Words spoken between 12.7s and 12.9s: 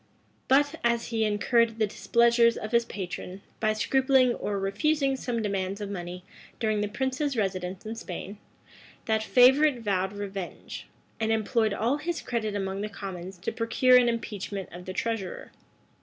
the